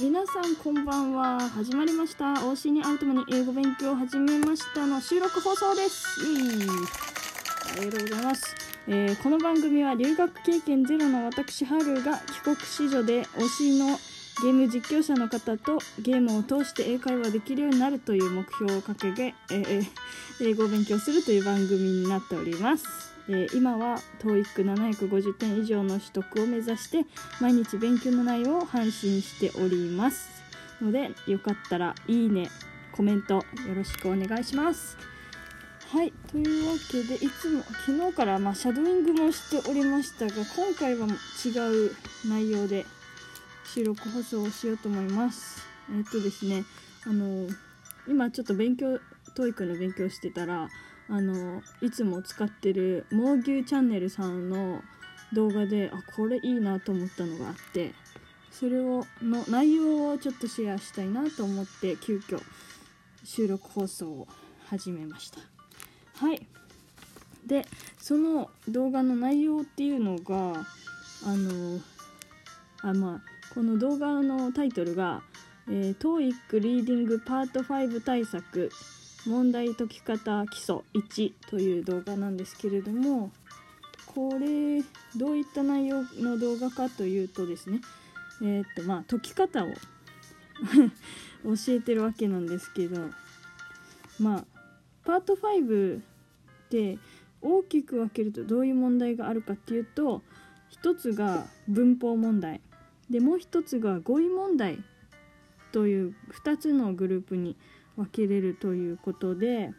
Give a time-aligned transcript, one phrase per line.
[0.00, 1.48] 皆さんこんばんは。
[1.50, 2.24] 始まりました。
[2.24, 6.20] OC に会うために英語勉強を始めましたの収録放送です。
[6.26, 6.68] イエイ
[7.76, 8.54] ありがとうございます、
[8.88, 13.86] えーこの番組は留学経験ゼロの私ハルが帰国子女で推しの
[14.42, 19.86] ゲーム実況者の方とゲームを通して英会話できるようになるという目標を掲げ、えーえー
[20.40, 27.06] 英語を勉強するという番組になっております、えー今は TOEIC750 点以上の取得を目指して
[27.40, 30.28] 毎日勉強の内容を配信しております。
[30.80, 32.48] のでよかったらいいね
[32.92, 33.42] コメントよ
[33.74, 34.96] ろしくお願いします。
[35.90, 41.50] はいというわけでいつも昨日からまあシャドーイングもしておりましたが今回は違
[41.86, 41.94] う
[42.28, 42.84] 内容で
[43.64, 45.66] 収録放送をしようと思います。
[45.96, 46.64] えっとですね
[47.06, 47.48] あの
[48.08, 48.98] 今ちょっと勉強
[49.36, 50.68] TOEIC の勉強してたら
[51.08, 54.82] あのいつも使ってる猛牛チャンネルさんの
[55.32, 57.92] 動画であこれいいなと思ったのがあって
[58.50, 62.40] それをの内容をちょっとシェアしたいなと思って急遽
[63.24, 64.28] 収録放送を
[64.68, 65.40] 始めました。
[66.16, 66.46] はい。
[67.46, 67.66] で
[67.98, 70.66] その動画の内容っていうのが
[71.26, 71.80] あの
[72.80, 75.22] あまあこの動画のタイトルが
[75.68, 78.70] 「えー、TOEIC リーディングパート5対策
[79.26, 83.30] 問題解き方基礎1」という動画なんですけれども
[84.06, 84.82] これ
[85.16, 87.80] どういった内容の動画かというとですね
[88.42, 89.68] えーっとまあ解き方を
[91.44, 93.10] 教えてるわけなんですけど
[94.20, 94.44] まあ
[95.04, 96.00] パート5
[96.70, 96.98] で
[97.42, 100.22] 大きく分けるとどういう問題があるかっていうと
[100.70, 102.60] 一つが文法問題
[103.10, 104.78] でもう一つが語彙問題
[105.72, 107.56] という2つのグループに
[107.96, 109.72] 分けれるということで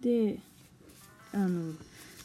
[0.00, 0.38] で
[1.32, 1.72] あの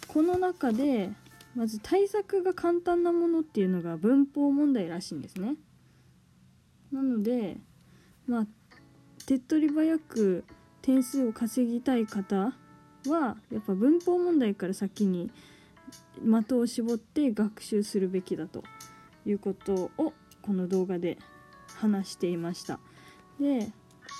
[0.07, 1.11] この中で
[1.55, 5.55] まず対策が簡単なものっていうのが文法問題らしいんですね。
[6.91, 7.57] なので
[8.27, 8.47] まあ
[9.25, 10.43] 手っ取り早く
[10.81, 12.53] 点数を稼ぎたい方
[13.07, 15.29] はやっぱ文法問題から先に
[16.23, 18.63] 的を絞って学習するべきだと
[19.25, 21.17] いうことをこの動画で
[21.75, 22.79] 話していました。
[23.39, 23.71] で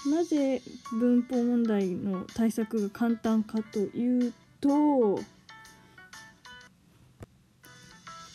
[0.09, 0.61] なぜ
[0.93, 5.19] 文法問題の対策が簡単かというと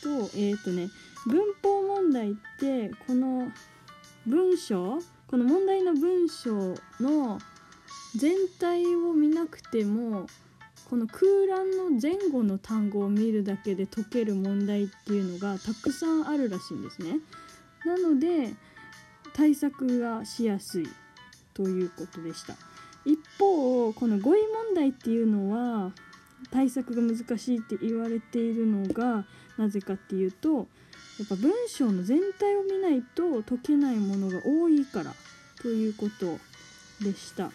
[0.02, 0.88] とえっ、とね
[1.26, 3.50] 文法問題ってこの
[4.26, 7.40] 文章この問題の文章の
[8.14, 10.26] 全体を見なくても
[10.88, 17.18] この空欄の前後の単語を見るだけで解ける問題っていうのがたくさんあるらしいんですね。
[17.84, 18.54] なので
[19.34, 20.88] 対策がしやすい
[21.56, 22.54] ということでした。
[23.06, 25.92] 一方この語彙問題っていうのは
[26.50, 29.24] 対策が難しいって言われているのが
[29.56, 30.66] なぜかっていうと
[31.18, 35.14] やっぱ文章の全体を見ないと解けないものが多いから
[35.62, 36.38] ということ
[37.02, 37.50] でした。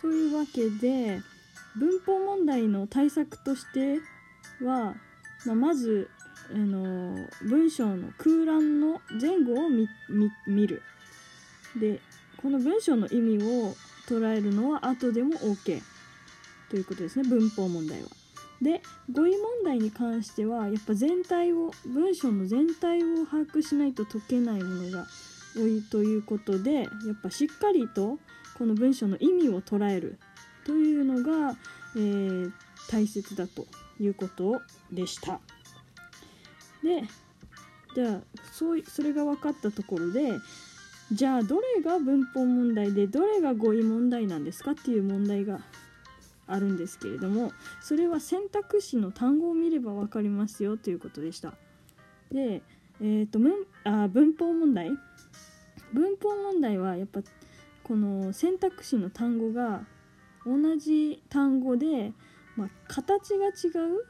[0.00, 1.20] というわけで
[1.76, 4.00] 文法問題の対策として
[4.64, 4.94] は、
[5.46, 6.10] まあまず
[6.52, 10.82] あの文章の空欄の前後を見見見る
[11.78, 12.00] で
[12.36, 13.74] この文章の意味を
[14.06, 15.80] 捉えるのは後でも OK
[16.70, 18.08] ということですね文法問題は。
[18.60, 25.06] で語彙問題に関してはやっぱ全体を文章の全体を把握しないと解けないものが
[25.54, 26.88] 多いということでやっ
[27.22, 28.18] ぱしっかりと
[28.56, 30.18] この文章の意味を捉える
[30.64, 31.56] というのが、
[31.94, 32.52] えー
[32.88, 33.66] 大切だと
[34.00, 35.40] いうことでした。
[36.82, 37.02] で
[37.94, 38.20] じゃあ
[38.52, 40.32] そうそれが分かったところで
[41.12, 45.60] じゃあどれが文法問題でどれが語彙問題なんですかっていう問題が
[46.46, 51.54] あるんですけれどもそれは選択肢の単語を見れば分かりますよということでした。
[52.30, 52.62] で、
[53.00, 53.52] えー、と文
[53.84, 54.90] あ文法問題？
[55.92, 57.20] 文法問題はやっぱ
[57.82, 59.86] この選択肢の単語が
[60.44, 62.12] 同じ単語で、
[62.56, 64.04] まあ、形が違う？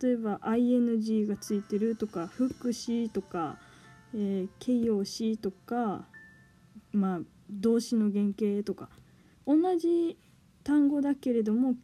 [0.00, 3.58] 例えば ing がついてるとか副詞とか、
[4.14, 6.06] えー形容詞とか、
[6.92, 7.20] まあ、
[7.50, 8.88] 動詞の原型とか
[9.46, 10.16] 同じ
[10.64, 11.74] 単語だけれども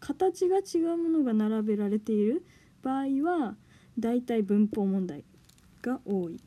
[0.00, 2.44] 形が違うものが並べられている
[2.82, 3.54] 場合は
[3.98, 5.24] だいたい文法問題
[5.82, 6.40] が多い。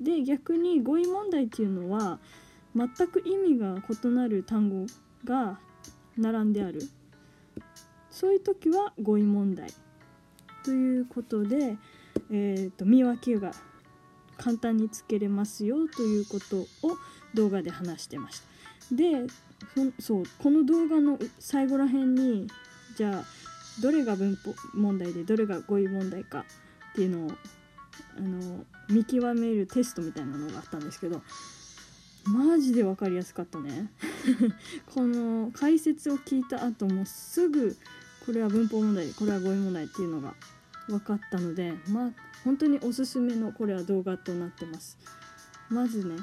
[0.00, 2.20] で逆に語彙問題っていうのは
[2.74, 4.86] 全く意味が異なる単語
[5.24, 5.58] が
[6.16, 6.80] 並んである
[8.10, 9.70] そういう時は語彙問題
[10.64, 11.76] ということで、
[12.30, 13.50] えー、と見分けが
[14.38, 16.66] 簡単につけれますよということを
[17.34, 18.46] 動画で話してました。
[18.94, 19.26] で
[19.98, 22.46] そそうこの動画の最後らへんに
[22.96, 23.24] じゃあ
[23.82, 26.44] どれが文法問題でどれが語彙問題か
[26.92, 27.30] っていうのを
[28.16, 31.22] あの見極めるテストみたいなのがあったんですけど
[32.24, 33.90] マジで分かりやすかったね
[34.94, 37.76] この解説を聞いた後もすぐ
[38.26, 40.34] これは文法問題これは語彙問題っていうのが
[40.88, 42.10] 分かったのでまあ
[42.44, 44.98] 本当におすすめのこれは動画となってます。
[45.68, 46.16] まずね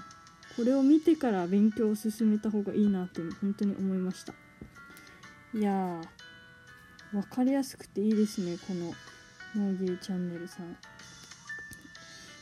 [0.55, 4.33] これを見てから勉強を進めた方がいいなって本当に思いました。
[5.53, 6.01] いやー
[7.11, 8.93] 分かりやすくていいですねこの
[9.53, 10.77] モーギーチャンネルさん。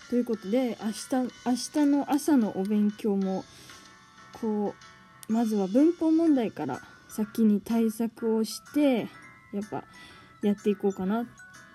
[0.10, 1.16] ということで明日
[1.46, 3.44] 明日の朝のお勉強も
[4.34, 4.76] こ
[5.30, 9.08] うまずは文法問題から先に対策をして
[9.54, 9.84] やっぱ
[10.42, 11.26] やっていこうかな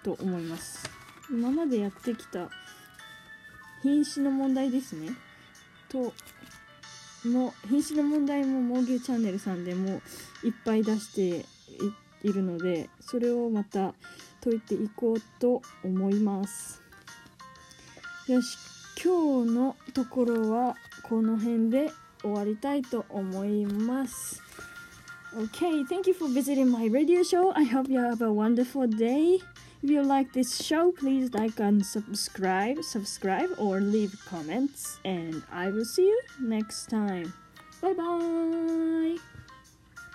[0.09, 0.89] と思います
[1.31, 2.49] 今までやってきた
[3.83, 5.11] 品詞の問題ですね
[5.91, 6.15] と
[7.29, 10.01] も品詞の問題もモーギュチャンネルさんでも
[10.43, 11.45] いっぱい出して
[12.23, 13.93] いるのでそれをまた
[14.43, 16.81] 解いていこうと思います
[18.29, 18.57] よし
[19.03, 21.91] 今日のところはこの辺で
[22.23, 24.43] 終わりたいと思います
[25.35, 27.53] OK thank you for visiting my radio show.
[27.55, 29.39] I hope you have a wonderful day.
[29.83, 35.71] If you like this show, please like and subscribe, subscribe or leave comments and I
[35.71, 37.33] will see you next time.
[37.81, 39.38] Bye bye.